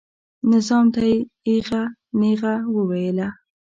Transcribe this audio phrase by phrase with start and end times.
[0.51, 1.15] نظام ته یې
[1.47, 1.83] ایغه
[2.19, 3.27] نیغه وویله.